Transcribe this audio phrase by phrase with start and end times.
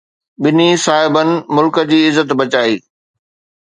[0.45, 2.75] ٻنهي صاحبن ملڪ جي عزت بچائي.